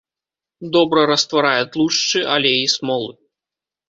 [0.75, 3.13] Добра растварае тлушчы, алеі, смолы.